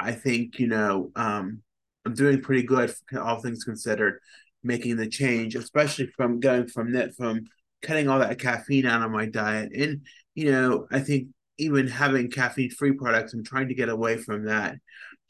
i 0.00 0.12
think 0.12 0.58
you 0.58 0.66
know 0.66 1.12
um 1.14 1.60
i'm 2.06 2.14
doing 2.14 2.40
pretty 2.40 2.62
good 2.62 2.92
all 3.20 3.40
things 3.40 3.62
considered 3.62 4.20
making 4.62 4.96
the 4.96 5.08
change 5.08 5.54
especially 5.54 6.06
from 6.16 6.40
going 6.40 6.66
from 6.66 6.92
that 6.92 7.14
from 7.14 7.44
cutting 7.82 8.08
all 8.08 8.18
that 8.20 8.38
caffeine 8.38 8.86
out 8.86 9.02
of 9.02 9.10
my 9.10 9.26
diet. 9.26 9.72
And, 9.74 10.06
you 10.34 10.50
know, 10.52 10.86
I 10.90 11.00
think 11.00 11.28
even 11.58 11.86
having 11.86 12.30
caffeine 12.30 12.70
free 12.70 12.92
products, 12.92 13.34
I'm 13.34 13.44
trying 13.44 13.68
to 13.68 13.74
get 13.74 13.88
away 13.88 14.16
from 14.16 14.46
that 14.46 14.76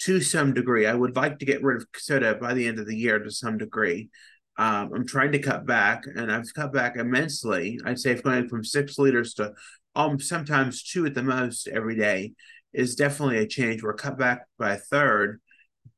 to 0.00 0.20
some 0.20 0.54
degree. 0.54 0.86
I 0.86 0.94
would 0.94 1.16
like 1.16 1.38
to 1.38 1.44
get 1.44 1.62
rid 1.62 1.82
of 1.82 1.88
soda 1.96 2.34
by 2.34 2.54
the 2.54 2.66
end 2.66 2.78
of 2.78 2.86
the 2.86 2.96
year 2.96 3.18
to 3.18 3.30
some 3.30 3.58
degree. 3.58 4.08
Um, 4.56 4.92
I'm 4.94 5.06
trying 5.06 5.32
to 5.32 5.38
cut 5.38 5.66
back, 5.66 6.04
and 6.06 6.30
I've 6.30 6.52
cut 6.54 6.72
back 6.72 6.96
immensely. 6.96 7.78
I'd 7.84 7.98
say 7.98 8.14
going 8.14 8.48
from 8.48 8.64
six 8.64 8.98
liters 8.98 9.34
to 9.34 9.52
um 9.96 10.20
sometimes 10.20 10.84
two 10.84 11.04
at 11.06 11.14
the 11.14 11.22
most 11.22 11.66
every 11.66 11.96
day 11.96 12.34
is 12.72 12.94
definitely 12.94 13.38
a 13.38 13.46
change. 13.46 13.82
We're 13.82 13.94
cut 13.94 14.18
back 14.18 14.46
by 14.58 14.74
a 14.74 14.78
third, 14.78 15.40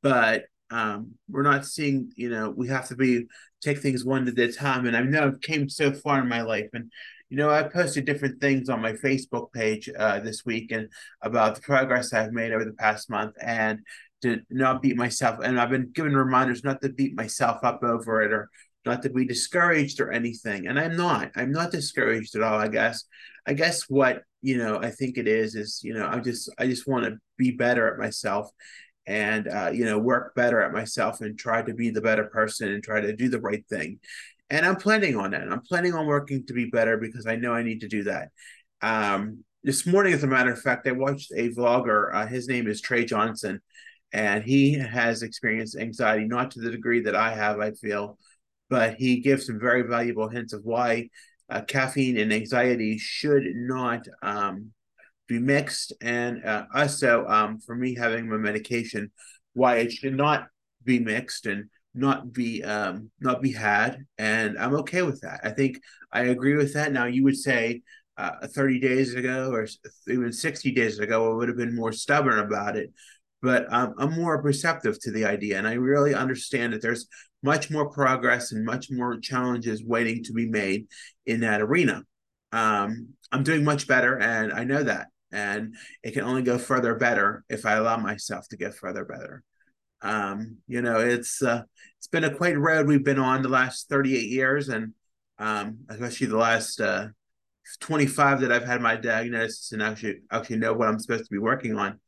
but 0.01 0.45
um, 0.73 1.11
we're 1.29 1.43
not 1.43 1.65
seeing. 1.65 2.11
You 2.15 2.29
know, 2.29 2.49
we 2.49 2.67
have 2.67 2.87
to 2.89 2.95
be 2.95 3.27
take 3.63 3.79
things 3.79 4.03
one 4.03 4.27
at 4.27 4.37
a 4.37 4.51
time. 4.51 4.85
And 4.85 4.95
I 4.95 5.01
know 5.01 5.27
I've 5.27 5.41
came 5.41 5.69
so 5.69 5.93
far 5.93 6.19
in 6.19 6.27
my 6.27 6.41
life. 6.41 6.69
And, 6.73 6.91
you 7.29 7.37
know, 7.37 7.49
I 7.49 7.63
posted 7.63 8.05
different 8.05 8.41
things 8.41 8.69
on 8.69 8.81
my 8.81 8.93
Facebook 8.93 9.51
page 9.53 9.89
uh, 9.97 10.19
this 10.19 10.45
week 10.45 10.71
and 10.71 10.89
about 11.21 11.55
the 11.55 11.61
progress 11.61 12.13
I've 12.13 12.33
made 12.33 12.51
over 12.51 12.65
the 12.65 12.73
past 12.73 13.09
month 13.09 13.35
and 13.41 13.79
to 14.21 14.41
not 14.49 14.81
beat 14.81 14.97
myself. 14.97 15.39
And 15.43 15.59
I've 15.59 15.69
been 15.69 15.91
given 15.93 16.15
reminders 16.15 16.63
not 16.63 16.81
to 16.81 16.89
beat 16.89 17.15
myself 17.15 17.63
up 17.63 17.83
over 17.83 18.21
it 18.21 18.33
or 18.33 18.49
not 18.85 19.01
to 19.03 19.09
be 19.09 19.25
discouraged 19.25 20.01
or 20.01 20.11
anything. 20.11 20.67
And 20.67 20.79
I'm 20.79 20.97
not. 20.97 21.31
I'm 21.35 21.51
not 21.51 21.71
discouraged 21.71 22.35
at 22.35 22.43
all, 22.43 22.59
I 22.59 22.67
guess. 22.67 23.05
I 23.47 23.53
guess 23.53 23.83
what, 23.83 24.23
you 24.41 24.57
know, 24.57 24.79
I 24.79 24.91
think 24.91 25.17
it 25.17 25.27
is 25.27 25.55
is, 25.55 25.81
you 25.83 25.93
know, 25.93 26.07
I 26.07 26.19
just 26.19 26.49
I 26.57 26.67
just 26.67 26.87
want 26.87 27.05
to 27.05 27.17
be 27.37 27.51
better 27.51 27.91
at 27.91 27.99
myself 27.99 28.49
and 29.05 29.47
uh, 29.47 29.71
you 29.73 29.85
know 29.85 29.99
work 29.99 30.35
better 30.35 30.61
at 30.61 30.71
myself 30.71 31.21
and 31.21 31.37
try 31.37 31.61
to 31.61 31.73
be 31.73 31.89
the 31.89 32.01
better 32.01 32.25
person 32.25 32.71
and 32.71 32.83
try 32.83 33.01
to 33.01 33.15
do 33.15 33.29
the 33.29 33.41
right 33.41 33.65
thing. 33.67 33.99
And 34.49 34.65
i'm 34.65 34.75
planning 34.75 35.17
on 35.17 35.31
that. 35.31 35.51
I'm 35.51 35.61
planning 35.61 35.93
on 35.93 36.05
working 36.05 36.45
to 36.47 36.53
be 36.53 36.65
better 36.65 36.97
because 36.97 37.25
i 37.27 37.35
know 37.35 37.53
i 37.53 37.63
need 37.63 37.81
to 37.81 37.87
do 37.87 38.03
that. 38.03 38.29
Um, 38.81 39.43
this 39.63 39.85
morning 39.85 40.13
as 40.13 40.23
a 40.23 40.27
matter 40.27 40.51
of 40.51 40.61
fact 40.61 40.87
i 40.87 40.91
watched 40.91 41.31
a 41.35 41.49
vlogger 41.49 42.13
uh, 42.13 42.27
his 42.27 42.47
name 42.47 42.67
is 42.67 42.81
trey 42.81 43.05
johnson 43.05 43.61
and 44.11 44.43
he 44.43 44.73
has 44.73 45.23
experienced 45.23 45.77
anxiety 45.77 46.25
not 46.25 46.51
to 46.51 46.59
the 46.59 46.69
degree 46.69 47.01
that 47.01 47.15
i 47.15 47.33
have 47.33 47.59
i 47.59 47.71
feel 47.71 48.17
but 48.69 48.95
he 48.95 49.21
gives 49.21 49.45
some 49.45 49.59
very 49.59 49.83
valuable 49.83 50.27
hints 50.27 50.53
of 50.53 50.63
why 50.63 51.07
uh, 51.49 51.61
caffeine 51.61 52.17
and 52.17 52.33
anxiety 52.33 52.97
should 52.97 53.43
not 53.55 54.07
um, 54.21 54.71
be 55.33 55.45
mixed, 55.45 55.93
and 56.01 56.43
uh, 56.45 56.65
also 56.73 57.25
um, 57.27 57.59
for 57.59 57.75
me 57.75 57.95
having 57.95 58.29
my 58.29 58.37
medication, 58.37 59.11
why 59.53 59.77
it 59.77 59.91
should 59.91 60.15
not 60.15 60.47
be 60.83 60.99
mixed 60.99 61.45
and 61.45 61.69
not 61.95 62.33
be 62.33 62.63
um, 62.63 63.11
not 63.19 63.41
be 63.41 63.51
had, 63.51 64.05
and 64.17 64.57
I'm 64.57 64.75
okay 64.77 65.01
with 65.01 65.21
that. 65.21 65.41
I 65.43 65.49
think 65.49 65.79
I 66.11 66.23
agree 66.25 66.55
with 66.55 66.73
that. 66.73 66.91
Now 66.91 67.05
you 67.05 67.23
would 67.23 67.37
say 67.37 67.81
uh, 68.17 68.47
30 68.47 68.79
days 68.79 69.13
ago 69.13 69.51
or 69.51 69.67
even 70.07 70.31
60 70.31 70.71
days 70.71 70.99
ago, 70.99 71.31
I 71.31 71.35
would 71.35 71.47
have 71.47 71.57
been 71.57 71.75
more 71.75 71.91
stubborn 71.91 72.39
about 72.39 72.77
it. 72.77 72.91
But 73.41 73.71
um, 73.73 73.93
I'm 73.97 74.13
more 74.13 74.41
perceptive 74.41 74.99
to 75.01 75.11
the 75.11 75.25
idea, 75.25 75.57
and 75.57 75.67
I 75.67 75.73
really 75.73 76.13
understand 76.13 76.73
that 76.73 76.81
there's 76.81 77.07
much 77.43 77.69
more 77.69 77.89
progress 77.89 78.53
and 78.53 78.65
much 78.65 78.89
more 78.89 79.19
challenges 79.19 79.83
waiting 79.83 80.23
to 80.23 80.33
be 80.33 80.47
made 80.47 80.87
in 81.25 81.41
that 81.41 81.61
arena. 81.61 82.03
Um, 82.53 83.09
I'm 83.31 83.43
doing 83.43 83.63
much 83.63 83.87
better, 83.87 84.17
and 84.17 84.53
I 84.53 84.63
know 84.63 84.83
that 84.83 85.07
and 85.33 85.75
it 86.03 86.11
can 86.11 86.23
only 86.23 86.43
go 86.43 86.57
further 86.57 86.95
better 86.95 87.43
if 87.49 87.65
I 87.65 87.73
allow 87.73 87.97
myself 87.97 88.47
to 88.49 88.57
get 88.57 88.75
further 88.75 89.03
better. 89.03 89.43
Um, 90.01 90.57
you 90.67 90.81
know, 90.81 90.99
it's 90.99 91.41
uh, 91.41 91.63
it's 91.97 92.07
been 92.07 92.23
a 92.23 92.35
quite 92.35 92.57
road 92.57 92.87
we've 92.87 93.03
been 93.03 93.19
on 93.19 93.41
the 93.41 93.49
last 93.49 93.89
38 93.89 94.29
years, 94.29 94.69
and 94.69 94.93
um, 95.39 95.79
especially 95.89 96.27
the 96.27 96.37
last 96.37 96.79
uh, 96.79 97.07
25 97.79 98.41
that 98.41 98.51
I've 98.51 98.65
had 98.65 98.81
my 98.81 98.95
diagnosis 98.95 99.71
and 99.71 99.81
actually 99.81 100.21
actually 100.31 100.57
know 100.57 100.73
what 100.73 100.87
I'm 100.87 100.99
supposed 100.99 101.25
to 101.25 101.31
be 101.31 101.39
working 101.39 101.77
on. 101.77 101.99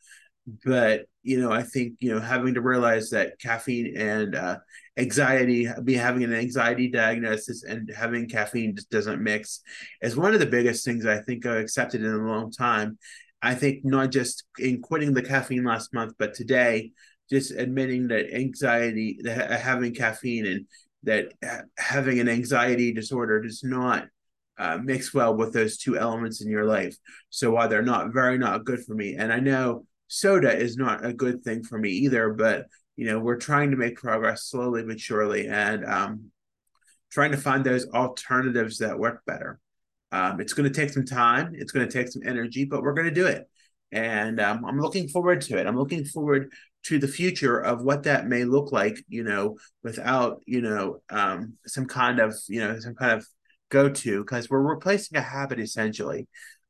But 0.63 1.05
you 1.25 1.41
know, 1.41 1.51
I 1.51 1.63
think 1.63 1.95
you 1.99 2.13
know 2.13 2.19
having 2.21 2.53
to 2.53 2.61
realize 2.61 3.09
that 3.09 3.39
caffeine 3.39 3.97
and 3.97 4.35
uh, 4.35 4.57
anxiety, 4.95 5.67
be 5.83 5.95
having 5.95 6.23
an 6.23 6.33
anxiety 6.33 6.87
diagnosis 6.87 7.63
and 7.63 7.91
having 7.95 8.29
caffeine 8.29 8.75
just 8.75 8.91
doesn't 8.91 9.23
mix 9.23 9.61
is 10.03 10.15
one 10.15 10.35
of 10.35 10.39
the 10.39 10.45
biggest 10.45 10.85
things 10.85 11.03
I 11.05 11.17
think 11.17 11.47
I've 11.47 11.57
accepted 11.57 12.03
in 12.03 12.13
a 12.13 12.27
long 12.27 12.51
time. 12.51 12.99
I 13.41 13.55
think 13.55 13.83
not 13.83 14.11
just 14.11 14.43
in 14.59 14.83
quitting 14.83 15.15
the 15.15 15.23
caffeine 15.23 15.63
last 15.63 15.95
month, 15.95 16.13
but 16.19 16.35
today, 16.35 16.91
just 17.27 17.51
admitting 17.51 18.09
that 18.09 18.31
anxiety, 18.31 19.19
that 19.23 19.59
having 19.59 19.95
caffeine 19.95 20.45
and 20.45 20.65
that 21.03 21.33
having 21.75 22.19
an 22.19 22.29
anxiety 22.29 22.93
disorder 22.93 23.41
does 23.41 23.63
not 23.63 24.05
uh, 24.59 24.77
mix 24.77 25.11
well 25.11 25.35
with 25.35 25.53
those 25.53 25.77
two 25.77 25.97
elements 25.97 26.41
in 26.43 26.49
your 26.51 26.65
life. 26.65 26.95
So 27.31 27.49
while 27.49 27.67
they're 27.67 27.81
not 27.81 28.13
very 28.13 28.37
not 28.37 28.63
good 28.63 28.85
for 28.85 28.93
me, 28.93 29.15
and 29.15 29.33
I 29.33 29.39
know 29.39 29.87
soda 30.07 30.55
is 30.55 30.77
not 30.77 31.05
a 31.05 31.13
good 31.13 31.43
thing 31.43 31.63
for 31.63 31.77
me 31.77 31.89
either, 31.89 32.33
but 32.33 32.65
you 32.95 33.05
know 33.05 33.19
we're 33.19 33.37
trying 33.37 33.71
to 33.71 33.77
make 33.77 33.97
progress 33.97 34.45
slowly 34.45 34.83
but 34.83 34.99
surely 34.99 35.47
and 35.47 35.85
um, 35.85 36.31
trying 37.11 37.31
to 37.31 37.37
find 37.37 37.63
those 37.63 37.87
alternatives 37.89 38.77
that 38.79 38.97
work 38.97 39.21
better. 39.25 39.59
Um, 40.11 40.39
it's 40.39 40.53
going 40.53 40.71
to 40.71 40.81
take 40.81 40.91
some 40.91 41.05
time 41.05 41.53
it's 41.55 41.71
going 41.71 41.87
to 41.87 41.91
take 41.91 42.09
some 42.09 42.21
energy 42.25 42.63
but 42.63 42.81
we're 42.81 42.93
going 42.93 43.07
to 43.07 43.13
do 43.13 43.27
it. 43.27 43.49
And 43.91 44.39
um, 44.39 44.65
i'm 44.65 44.79
looking 44.79 45.07
forward 45.07 45.41
to 45.41 45.57
it. 45.57 45.67
I'm 45.67 45.77
looking 45.77 46.05
forward 46.05 46.51
to 46.85 46.99
the 46.99 47.07
future 47.07 47.57
of 47.57 47.81
what 47.81 48.03
that 48.03 48.27
may 48.27 48.43
look 48.43 48.71
like 48.71 48.97
you 49.07 49.23
know 49.23 49.57
without 49.83 50.41
you 50.45 50.61
know 50.61 51.01
um, 51.09 51.53
some 51.65 51.85
kind 51.85 52.19
of 52.19 52.33
you 52.47 52.59
know 52.59 52.79
some 52.79 52.95
kind 52.95 53.11
of 53.11 53.25
go 53.69 53.89
to 53.89 54.19
because 54.19 54.49
we're 54.49 54.61
replacing 54.61 55.17
a 55.17 55.21
habit 55.21 55.59
essentially 55.59 56.27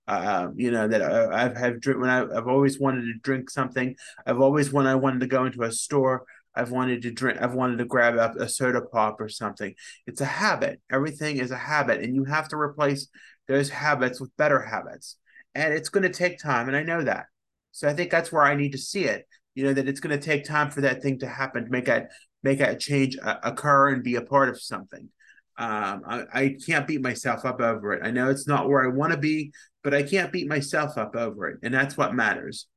uh, 0.08 0.50
you 0.56 0.72
know 0.72 0.88
that 0.88 1.02
I, 1.02 1.42
have 1.42 1.58
have 1.58 1.76
when 1.86 2.10
I, 2.10 2.18
have 2.18 2.48
always 2.48 2.80
wanted 2.80 3.06
to 3.06 3.20
drink 3.22 3.50
something. 3.50 3.96
I've 4.26 4.40
always 4.40 4.72
when 4.72 4.88
I 4.88 4.96
wanted 4.96 5.22
to 5.22 5.28
go 5.28 5.46
into 5.46 5.64
a 5.64 5.72
store, 5.72 6.26
I've 6.56 6.72
wanted 6.72 7.02
to 7.04 7.12
drink. 7.12 7.42
I've 7.42 7.54
wanted 7.54 7.78
to 7.78 7.86
grab 7.86 8.16
a, 8.16 8.44
a 8.44 8.50
soda 8.50 8.82
pop 8.82 9.20
or 9.20 9.30
something. 9.30 9.74
It's 10.06 10.22
a 10.22 10.26
habit. 10.26 10.80
Everything 10.92 11.38
is 11.38 11.52
a 11.52 11.58
habit, 11.58 12.02
and 12.02 12.16
you 12.16 12.26
have 12.26 12.48
to 12.50 12.58
replace 12.58 13.08
those 13.48 13.70
habits 13.70 14.22
with 14.22 14.36
better 14.38 14.62
habits. 14.62 15.18
And 15.54 15.74
it's 15.74 15.90
going 15.90 16.04
to 16.04 16.10
take 16.10 16.40
time, 16.40 16.68
and 16.68 16.78
I 16.78 16.84
know 16.84 17.04
that. 17.04 17.26
So 17.72 17.88
I 17.88 17.94
think 17.94 18.12
that's 18.12 18.32
where 18.32 18.44
I 18.44 18.56
need 18.56 18.72
to 18.74 18.78
see 18.78 19.06
it. 19.06 19.28
You 19.56 19.64
know 19.64 19.74
that 19.74 19.88
it's 19.88 20.00
going 20.00 20.18
to 20.18 20.24
take 20.24 20.46
time 20.46 20.70
for 20.70 20.82
that 20.82 21.02
thing 21.02 21.20
to 21.20 21.28
happen, 21.28 21.66
to 21.66 21.72
make 21.72 21.86
that 21.86 22.10
make 22.44 22.60
that 22.60 22.80
change 22.80 23.18
uh, 23.22 23.38
occur 23.44 23.90
and 23.90 24.04
be 24.04 24.16
a 24.16 24.22
part 24.22 24.50
of 24.50 24.62
something. 24.62 25.10
Um, 25.58 26.02
I, 26.08 26.24
I 26.34 26.56
can't 26.66 26.88
beat 26.88 27.02
myself 27.02 27.46
up 27.46 27.62
over 27.62 27.94
it. 27.94 28.02
I 28.04 28.12
know 28.12 28.30
it's 28.30 28.48
not 28.48 28.68
where 28.68 28.84
I 28.84 28.94
want 28.94 29.14
to 29.14 29.18
be, 29.18 29.52
but 29.84 29.94
I 29.94 30.04
can't 30.04 30.32
beat 30.32 30.48
myself 30.48 30.98
up 30.98 31.16
over 31.16 31.48
it. 31.48 31.60
And 31.64 31.74
that's 31.74 31.96
what 31.96 32.14
matters. 32.14 32.68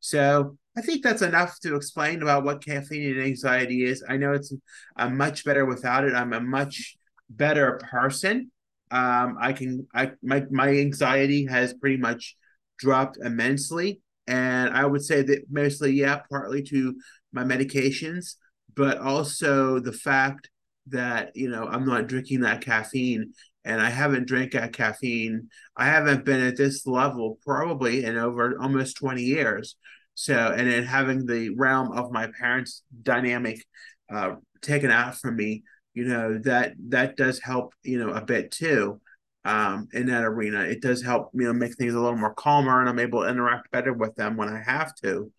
So 0.00 0.56
I 0.76 0.80
think 0.80 1.02
that's 1.02 1.22
enough 1.22 1.58
to 1.60 1.74
explain 1.74 2.22
about 2.22 2.44
what 2.44 2.64
caffeine 2.64 3.10
and 3.10 3.26
anxiety 3.26 3.84
is. 3.84 4.04
I 4.08 4.16
know 4.16 4.32
it's 4.32 4.52
I'm 4.96 5.16
much 5.16 5.44
better 5.44 5.64
without 5.64 6.04
it. 6.04 6.14
I'm 6.14 6.32
a 6.32 6.40
much 6.40 6.96
better 7.28 7.80
person. 7.90 8.52
Um, 8.90 9.36
I 9.40 9.52
can 9.52 9.86
I 9.92 10.12
my 10.22 10.44
my 10.50 10.68
anxiety 10.68 11.46
has 11.46 11.74
pretty 11.74 11.96
much 11.96 12.36
dropped 12.78 13.18
immensely. 13.18 14.00
And 14.28 14.74
I 14.74 14.84
would 14.86 15.02
say 15.02 15.22
that 15.22 15.50
mostly, 15.50 15.92
yeah, 15.92 16.20
partly 16.30 16.62
to 16.64 16.94
my 17.32 17.42
medications, 17.42 18.34
but 18.74 18.98
also 18.98 19.80
the 19.80 19.92
fact 19.92 20.50
that 20.90 21.32
you 21.34 21.48
know 21.50 21.66
I'm 21.66 21.84
not 21.86 22.06
drinking 22.06 22.40
that 22.40 22.60
caffeine 22.60 23.32
and 23.64 23.82
I 23.82 23.90
haven't 23.90 24.26
drank 24.26 24.52
that 24.52 24.72
caffeine. 24.72 25.48
I 25.76 25.86
haven't 25.86 26.24
been 26.24 26.40
at 26.40 26.56
this 26.56 26.86
level 26.86 27.38
probably 27.44 28.04
in 28.04 28.16
over 28.16 28.58
almost 28.60 28.96
20 28.96 29.22
years. 29.22 29.76
So 30.14 30.34
and 30.34 30.70
then 30.70 30.84
having 30.84 31.26
the 31.26 31.50
realm 31.50 31.92
of 31.92 32.10
my 32.10 32.28
parents' 32.40 32.82
dynamic 33.02 33.64
uh, 34.12 34.36
taken 34.62 34.90
out 34.90 35.16
from 35.16 35.36
me, 35.36 35.64
you 35.94 36.06
know 36.06 36.38
that 36.44 36.74
that 36.88 37.16
does 37.16 37.40
help 37.40 37.74
you 37.82 37.98
know 37.98 38.12
a 38.12 38.24
bit 38.24 38.50
too. 38.50 39.00
Um, 39.44 39.88
in 39.92 40.06
that 40.06 40.24
arena, 40.24 40.62
it 40.62 40.82
does 40.82 41.02
help 41.02 41.30
you 41.34 41.44
know 41.44 41.52
make 41.52 41.76
things 41.76 41.94
a 41.94 42.00
little 42.00 42.18
more 42.18 42.34
calmer, 42.34 42.80
and 42.80 42.88
I'm 42.88 42.98
able 42.98 43.22
to 43.22 43.28
interact 43.28 43.70
better 43.70 43.92
with 43.92 44.14
them 44.16 44.36
when 44.36 44.48
I 44.48 44.62
have 44.62 44.94
to. 45.02 45.30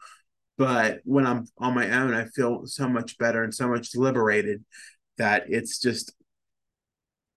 But 0.58 1.00
when 1.03 1.25
I'm 1.25 1.46
on 1.58 1.74
my 1.74 1.89
own, 1.89 2.13
I 2.13 2.25
feel 2.25 2.65
so 2.65 2.88
much 2.88 3.18
better 3.18 3.44
and 3.44 3.53
so 3.53 3.68
much 3.70 3.96
liberated 3.96 4.63
that 5.20 5.44
it's 5.48 5.80
just 5.80 6.14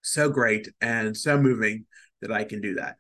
so 0.02 0.28
great 0.28 0.68
and 0.80 1.16
so 1.16 1.38
moving 1.38 1.86
that 2.20 2.32
I 2.32 2.44
can 2.44 2.60
do 2.60 2.74
that. 2.74 2.96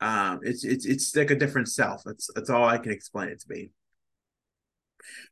Um, 0.00 0.40
it's 0.42 0.64
it's 0.64 0.84
it's 0.84 1.14
like 1.16 1.30
a 1.30 1.36
different 1.36 1.68
self. 1.68 2.02
That's 2.04 2.28
that's 2.34 2.50
all 2.50 2.64
I 2.64 2.78
can 2.78 2.92
explain 2.92 3.28
it 3.28 3.40
to 3.40 3.48
be. 3.48 3.70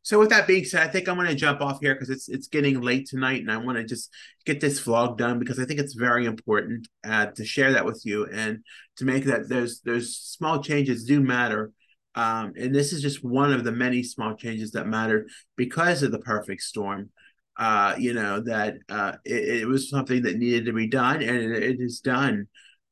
So 0.02 0.18
with 0.18 0.30
that 0.30 0.46
being 0.46 0.64
said, 0.64 0.82
I 0.82 0.90
think 0.90 1.08
I'm 1.08 1.16
going 1.16 1.28
to 1.28 1.34
jump 1.34 1.60
off 1.60 1.80
here 1.80 1.94
because 1.94 2.10
it's 2.10 2.28
it's 2.28 2.48
getting 2.48 2.80
late 2.80 3.06
tonight, 3.08 3.40
and 3.40 3.50
I 3.50 3.56
want 3.58 3.78
to 3.78 3.84
just 3.84 4.10
get 4.44 4.60
this 4.60 4.80
vlog 4.82 5.18
done 5.18 5.38
because 5.38 5.58
I 5.58 5.64
think 5.64 5.80
it's 5.80 5.94
very 5.94 6.26
important 6.26 6.88
uh, 7.04 7.26
to 7.26 7.44
share 7.44 7.72
that 7.72 7.84
with 7.84 8.02
you 8.04 8.26
and 8.26 8.64
to 8.96 9.04
make 9.04 9.24
that 9.24 9.48
those 9.48 9.80
those 9.80 10.16
small 10.16 10.62
changes 10.62 11.04
do 11.04 11.20
matter. 11.20 11.72
Um, 12.14 12.52
and 12.58 12.74
this 12.74 12.92
is 12.92 13.00
just 13.00 13.24
one 13.24 13.52
of 13.52 13.64
the 13.64 13.72
many 13.72 14.02
small 14.02 14.34
changes 14.36 14.72
that 14.72 14.86
mattered 14.86 15.28
because 15.56 16.02
of 16.02 16.12
the 16.12 16.18
perfect 16.18 16.60
storm 16.60 17.10
uh, 17.56 17.94
you 17.98 18.14
know, 18.14 18.40
that 18.40 18.76
uh, 18.88 19.12
it, 19.24 19.62
it, 19.62 19.66
was 19.66 19.90
something 19.90 20.22
that 20.22 20.38
needed 20.38 20.66
to 20.66 20.72
be 20.72 20.88
done 20.88 21.22
and 21.22 21.36
it, 21.36 21.62
it 21.62 21.80
is 21.80 22.00
done. 22.00 22.48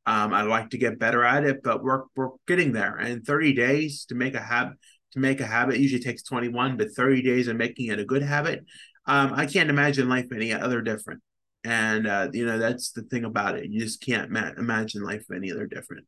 Um, 0.07 0.35
I'd 0.35 0.43
like 0.43 0.71
to 0.71 0.79
get 0.79 0.99
better 0.99 1.25
at 1.25 1.45
it, 1.45 1.63
but 1.63 1.83
we're, 1.83 2.03
we're 2.17 2.31
getting 2.47 2.73
there. 2.73 2.97
And 2.97 3.25
30 3.25 3.55
days 3.55 4.05
to 4.07 4.15
make 4.15 4.35
a 4.35 4.41
habit, 4.41 4.77
to 5.13 5.19
make 5.19 5.41
a 5.41 5.47
habit 5.47 5.79
usually 5.79 6.03
takes 6.03 6.23
21, 6.23 6.77
but 6.77 6.93
30 6.93 7.23
days 7.23 7.49
of 7.49 7.57
making 7.57 7.89
it 7.89 8.01
a 8.01 8.05
good 8.05 8.23
habit. 8.23 8.65
Um, 9.07 9.33
I 9.35 9.47
can't 9.47 9.71
imagine 9.71 10.09
life 10.09 10.27
any 10.33 10.53
other 10.53 10.83
different. 10.83 11.23
And, 11.65 12.07
uh, 12.07 12.29
you 12.33 12.47
know, 12.47 12.59
that's 12.59 12.93
the 12.93 13.03
thing 13.03 13.25
about 13.25 13.59
it. 13.59 13.71
You 13.71 13.81
just 13.81 14.05
can't 14.05 14.31
ma- 14.31 14.53
imagine 14.57 15.03
life 15.03 15.25
any 15.35 15.53
other 15.53 15.67
different. 15.67 16.07